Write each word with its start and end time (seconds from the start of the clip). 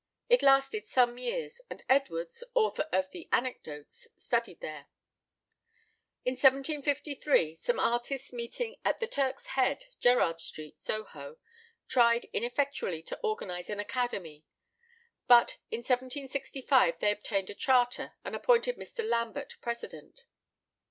It 0.29 0.41
lasted 0.41 0.87
some 0.87 1.19
years, 1.19 1.61
and 1.69 1.83
Edwards, 1.87 2.43
author 2.55 2.89
of 2.91 3.11
the 3.11 3.29
Anecdotes, 3.31 4.07
studied 4.17 4.59
there. 4.59 4.87
In 6.25 6.31
1753 6.31 7.53
some 7.53 7.79
artists 7.79 8.33
meeting 8.33 8.77
at 8.83 8.97
the 8.97 9.05
Turk's 9.05 9.45
Head, 9.53 9.85
Gerrard 9.99 10.39
Street, 10.39 10.81
Soho, 10.81 11.37
tried 11.87 12.25
ineffectually 12.33 13.03
to 13.03 13.19
organise 13.21 13.69
an 13.69 13.79
academy; 13.79 14.43
but 15.27 15.59
in 15.69 15.81
1765 15.81 16.97
they 16.97 17.11
obtained 17.11 17.51
a 17.51 17.53
charter, 17.53 18.13
and 18.25 18.35
appointed 18.35 18.77
Mr. 18.77 19.07
Lambert 19.07 19.57
president. 19.61 20.25